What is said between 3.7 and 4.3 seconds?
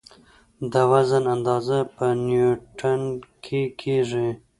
کېږي.